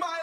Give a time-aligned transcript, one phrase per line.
[0.00, 0.21] my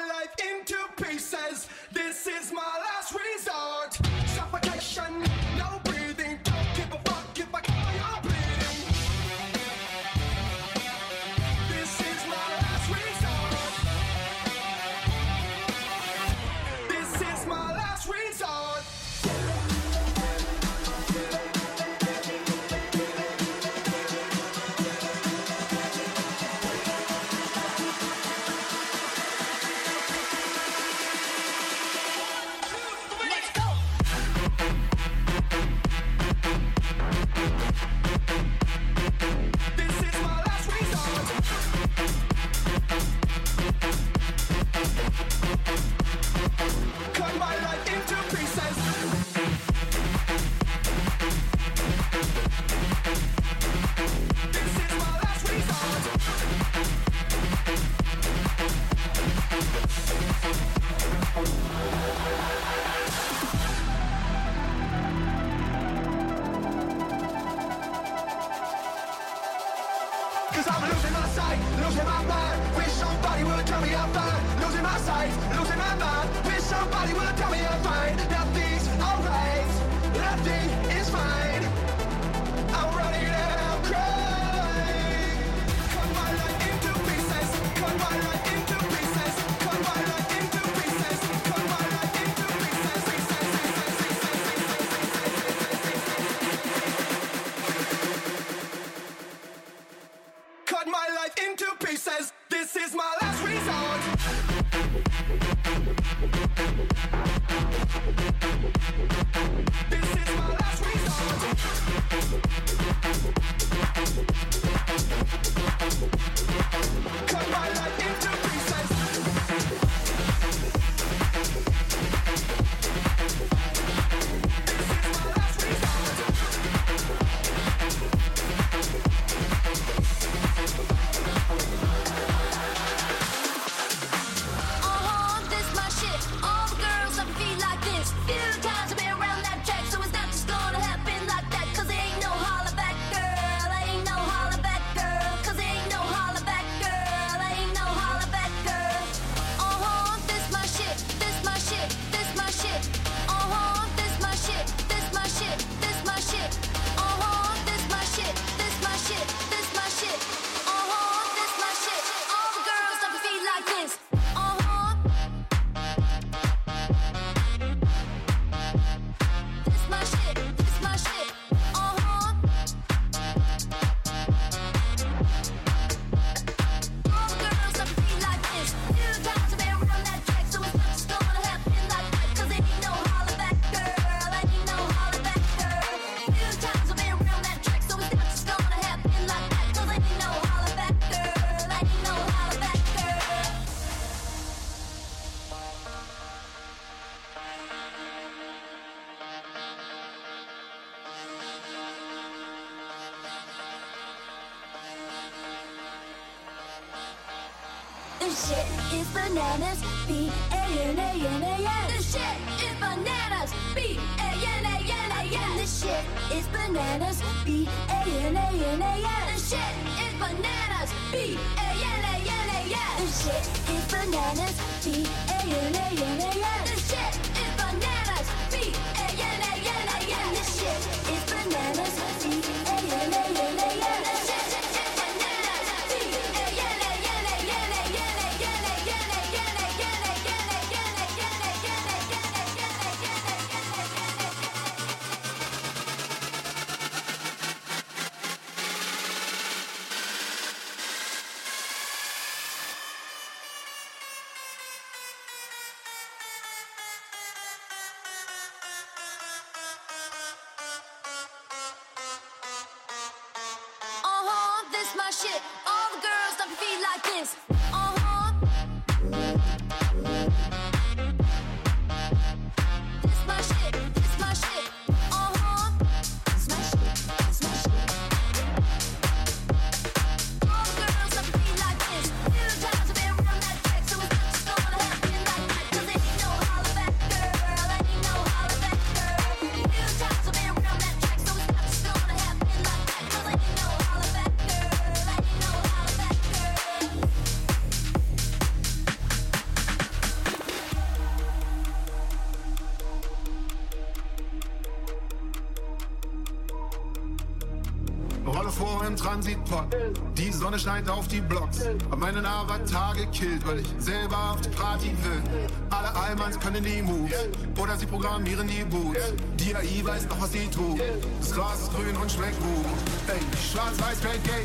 [310.59, 311.59] Sonne auf die Blocks.
[311.89, 315.50] Hab meinen Avatar gekillt, weil ich selber auf die Party will.
[315.69, 317.13] Alle Allmanns können die Moves.
[317.57, 319.13] Oder sie programmieren die Boots.
[319.38, 320.79] Die AI weiß noch, was sie tut.
[321.19, 322.65] Das Gras ist grün und schmeckt gut.
[323.07, 323.19] Ey,
[323.51, 324.44] schwarz-weiß, great gay.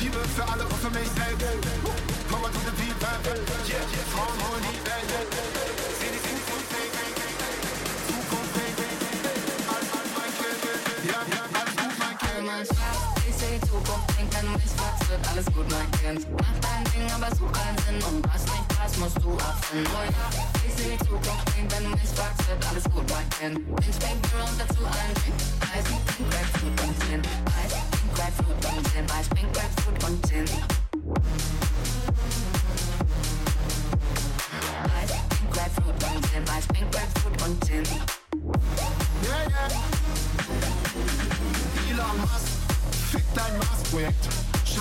[0.00, 1.46] Liebe für alle und für mich selbst.
[2.30, 2.96] Komm mal zu den People.
[3.68, 4.85] Yeah, Frauen holen die
[15.36, 16.26] alles gut, mein Kind.
[16.32, 18.00] Mach dein Ding, aber such keinen Sinn.
[18.08, 19.92] Und was nicht passt, musst du abfinden.
[19.92, 23.60] Oh ja, ich seh die Zukunft, denk an mich, was wird alles gut, mein Kind.
[23.68, 25.12] Den Spinker und dazu ein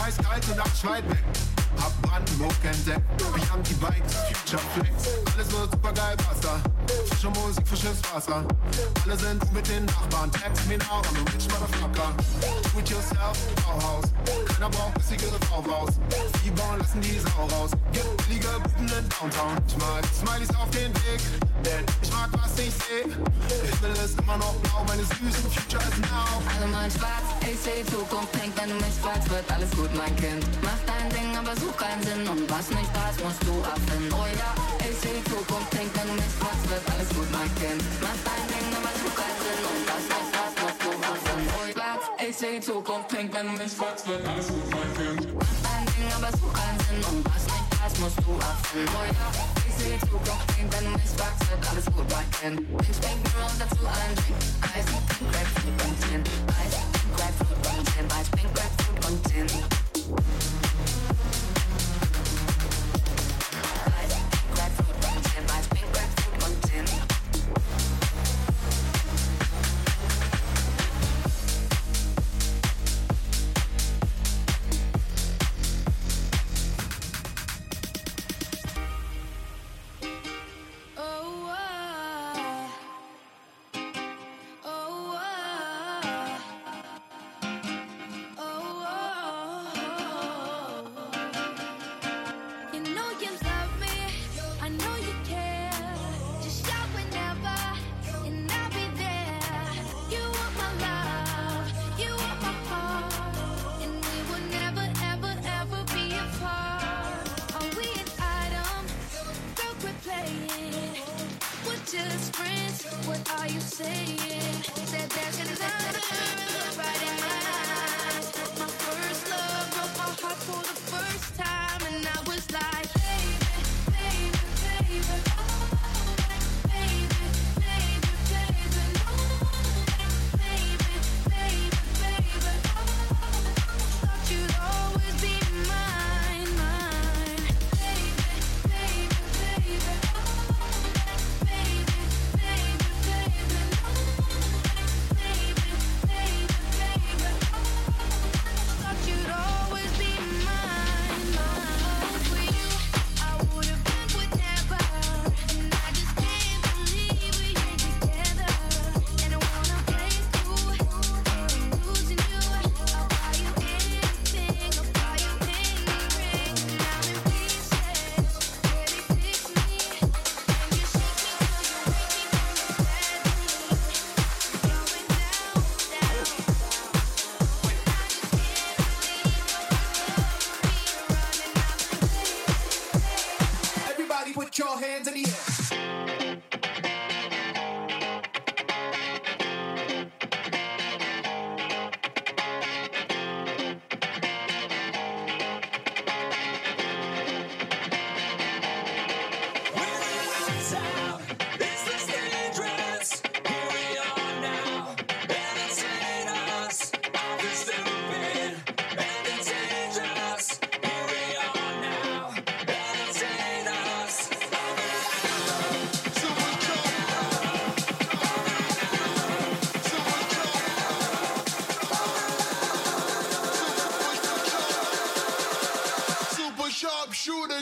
[0.05, 1.23] Scheiß kalte Nacht, weit weg.
[1.81, 3.01] Hab Brandenburg entdeckt.
[3.17, 5.09] Bianchi Bikes, Future Flex.
[5.33, 6.59] Alles wird super geil, Wasser.
[7.07, 8.45] Frische Musik, frisches Wasser.
[9.03, 10.31] Alle sind mit den Nachbarn.
[10.31, 12.13] Text me now, I'm a rich motherfucker.
[12.39, 13.35] Do it yourself,
[13.65, 14.05] Bauhaus.
[14.45, 15.93] Keiner braucht bissigere Frau raus.
[16.45, 17.71] Die bauen lassen die Sau raus.
[17.91, 19.57] Gibt billige Buden in Downtown.
[19.67, 21.21] Ich mag Smileys auf den Weg.
[21.63, 23.05] Denn ich mag, was ich seh.
[23.05, 24.83] Himmel ist immer noch blau.
[24.87, 26.41] Meine süßen Future ist now.
[26.57, 28.33] Alle mein Schwarz, ich seh Zukunft.
[28.35, 30.45] Denk, wenn du mich fragst, wird alles gut, mein Kind.
[30.61, 34.11] Mach dein Ding, aber such keinen Sinn und was nicht passt, musst du abfinden.
[34.13, 34.51] Oh ja,
[34.81, 37.81] ich seh Zukunft, denk, wenn du mich fragst, wird alles gut, mein Kind.
[38.01, 41.49] Mach dein Ding, aber such keinen Sinn und was nicht passt, musst du abfinden.
[41.57, 41.91] Oh ja,
[42.21, 45.21] ich seh Zukunft, denk, wenn du mich fragst, wird alles gut, mein Kind.
[45.35, 47.64] Mach dein Ding, aber such keinen Sinn und was nicht
[47.99, 48.89] musst du abfinden.
[48.97, 49.27] Oh ja,
[49.67, 52.09] ich seh Zukunft, denk, wenn mich fragst, wird alles gut,
[52.41, 52.59] Kind.
[52.81, 54.41] Ich denk nur und dazu ein Drink,
[54.73, 54.85] Eis,
[55.31, 56.23] Grapefruit und Gin.
[56.49, 56.73] Eis,
[57.15, 58.05] Grapefruit und Gin.
[58.11, 60.64] Eis, Pink Grapefruit und Gin.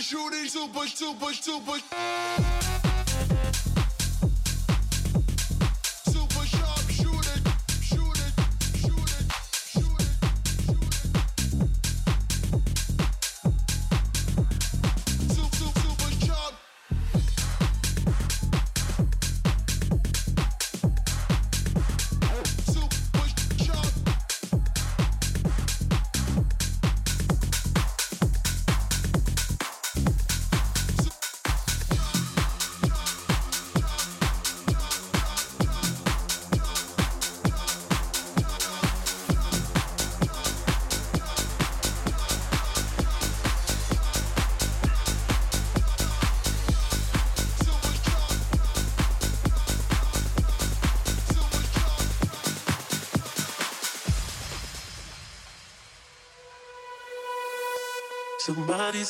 [0.01, 1.33] Shooter, shooting super, super.
[1.33, 1.79] Super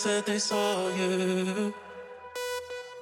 [0.04, 1.74] said they saw you.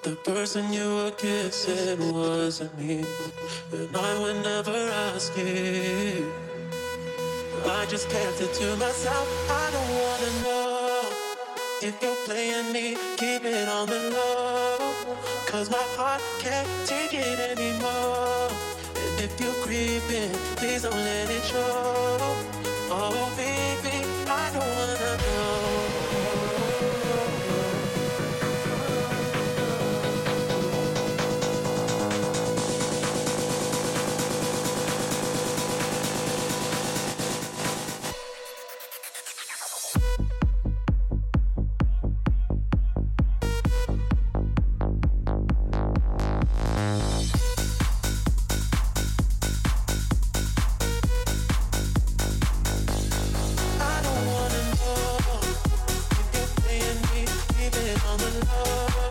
[0.04, 3.04] The person you were kissing wasn't me,
[3.72, 4.78] and I would never
[5.10, 6.32] ask you.
[7.66, 9.28] I just kept it to myself.
[9.50, 11.10] I don't wanna know
[11.82, 12.96] if you're playing me.
[13.18, 14.78] Keep it on the low,
[15.48, 18.48] cause my heart can't take it anymore.
[19.04, 22.18] And if you're creeping, please don't let it show.
[22.94, 25.71] Oh, baby, I don't wanna know.
[58.50, 59.11] love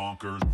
[0.00, 0.49] Bonkers.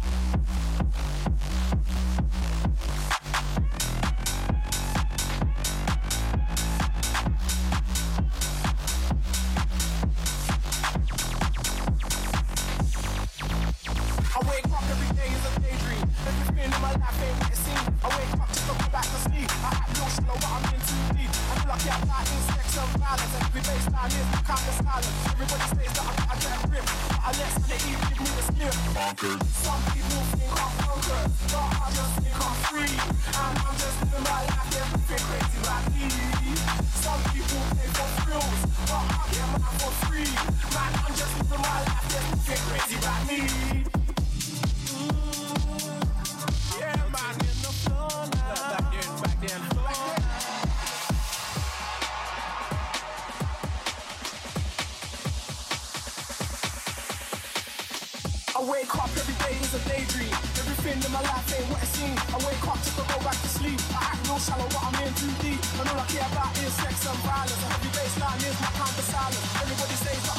[58.66, 60.32] Wake up every day is a daydream.
[60.58, 62.18] Everything in my life ain't what it seems.
[62.34, 63.78] I wake up just to go back to sleep.
[63.94, 65.60] I act real shallow, but I'm in too deep.
[65.78, 67.62] And all I care about is sex and violence.
[67.62, 69.46] A heavy baseline is my kind of silence.
[69.62, 70.35] Everybody says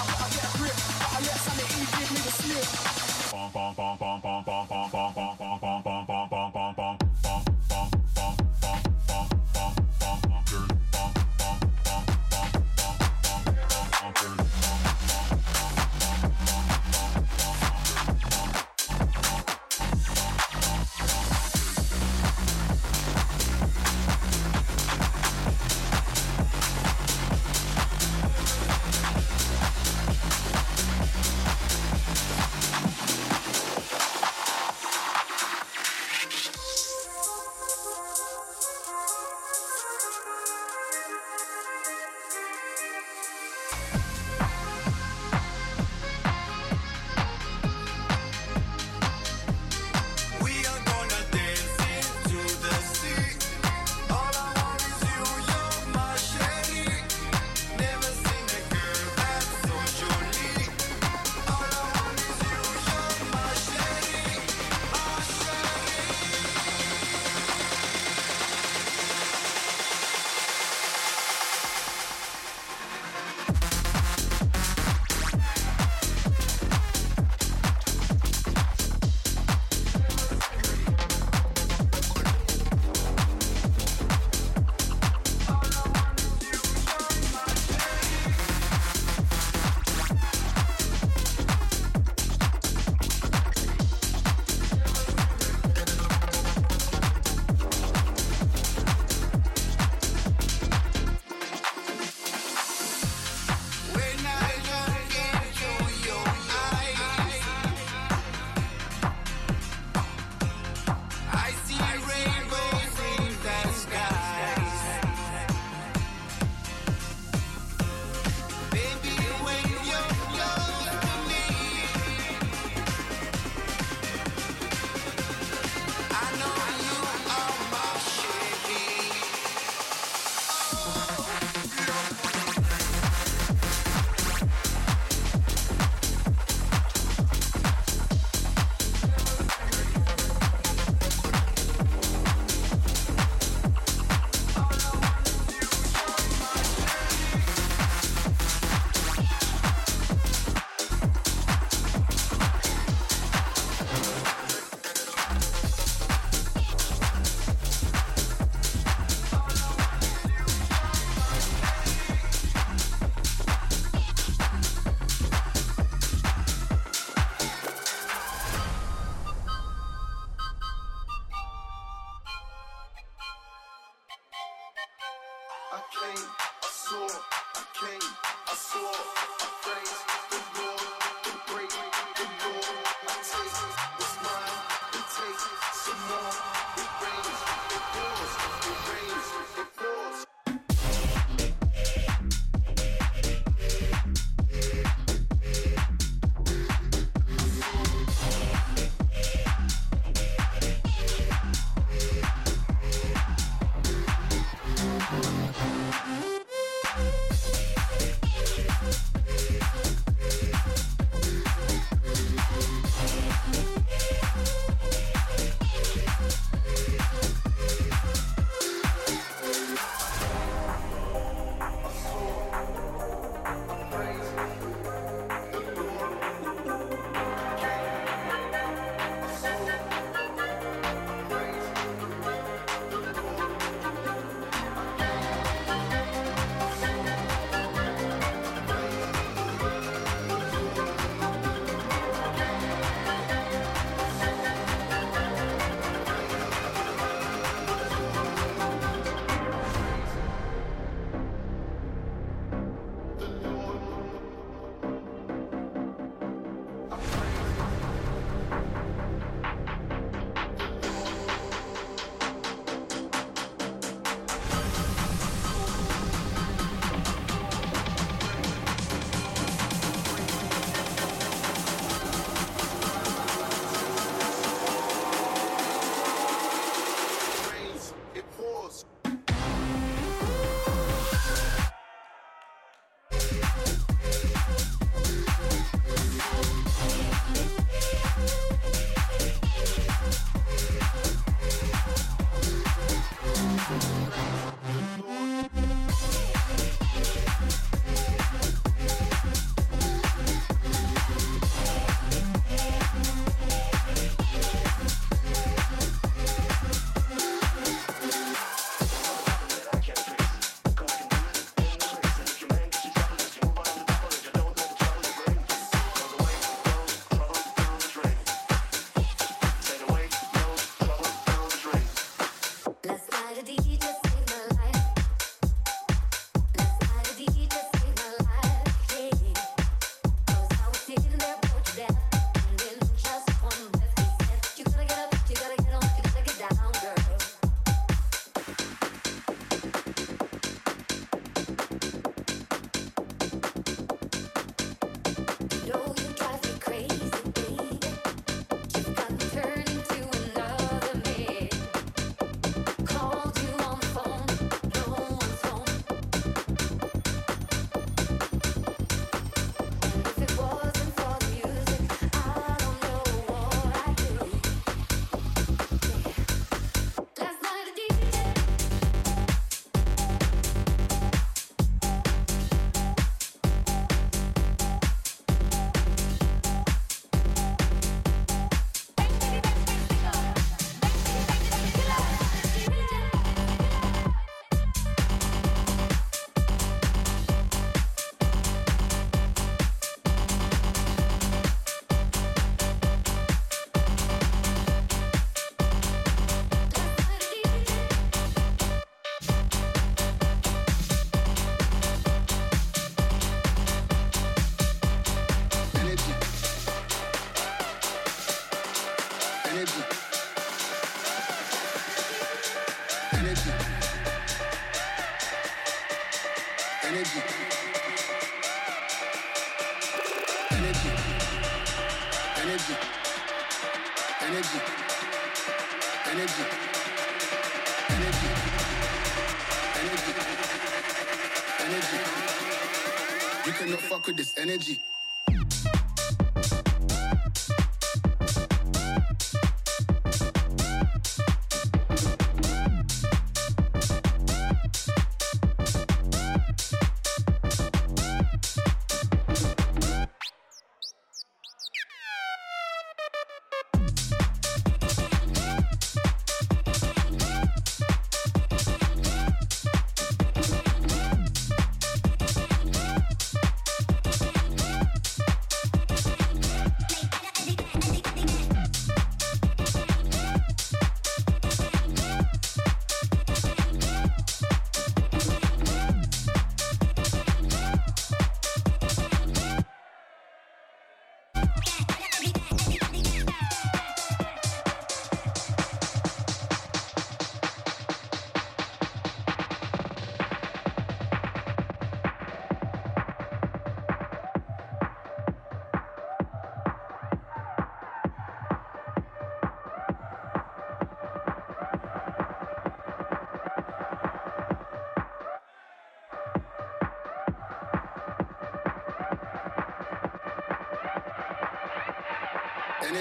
[434.07, 434.79] with this energy.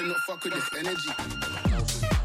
[0.00, 2.19] Cannot fuck with this energy.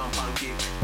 [0.00, 0.79] champanhe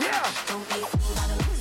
[0.00, 1.51] they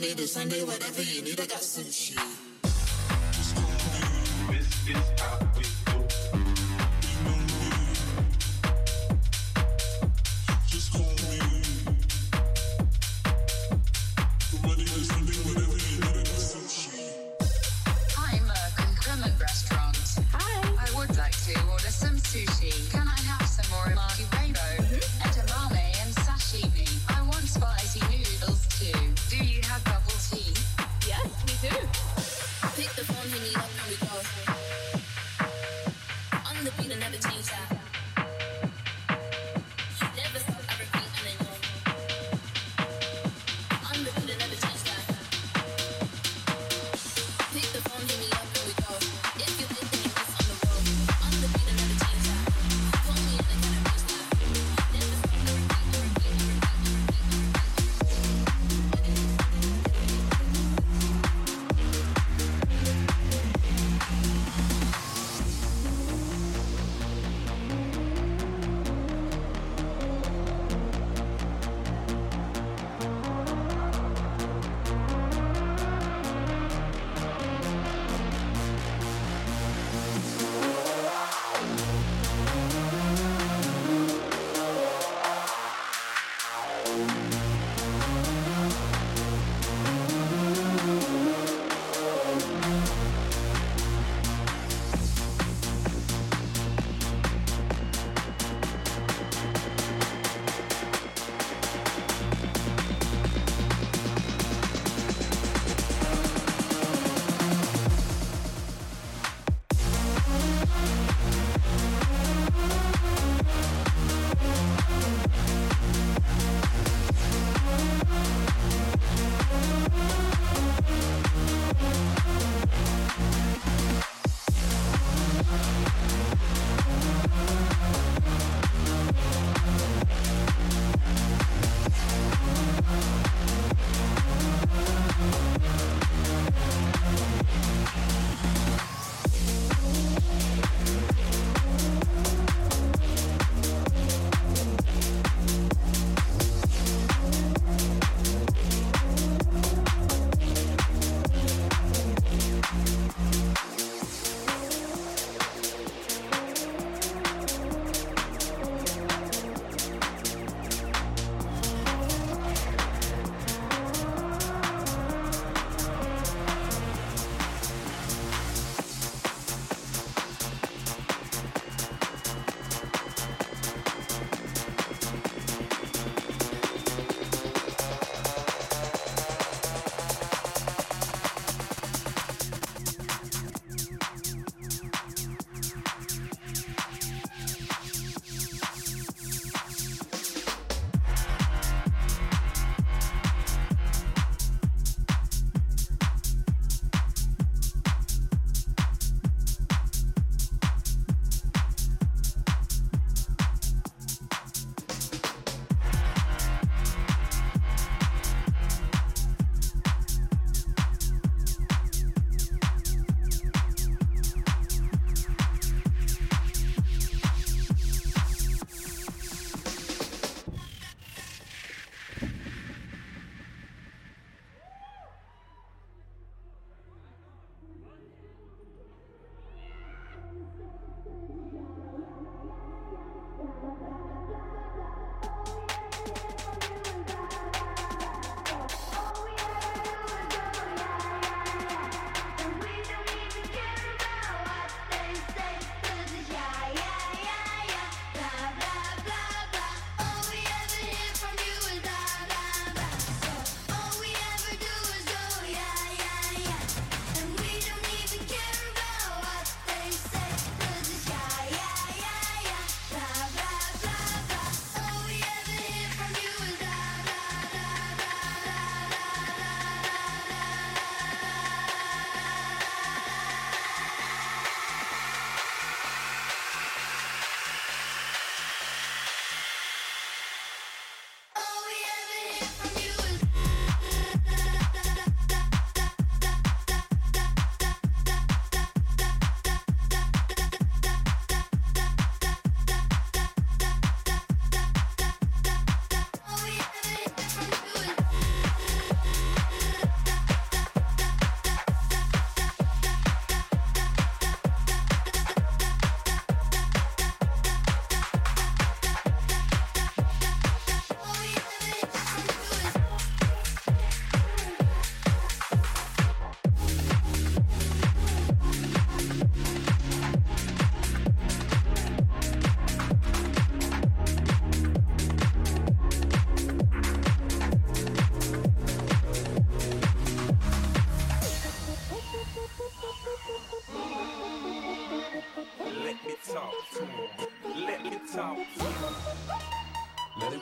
[0.00, 2.16] Monday to Sunday, whatever you need, I got sushi.
[4.48, 5.49] This is how.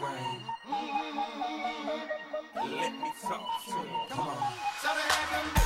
[0.09, 0.41] brain.
[2.57, 3.87] Let me talk to him.
[4.09, 4.53] Come on.
[4.83, 5.58] So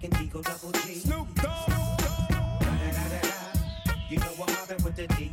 [0.00, 0.94] fucking Eagle Double G.
[0.94, 1.68] Snoop Dogg.
[4.08, 4.32] You know
[4.68, 5.29] I'm with the D.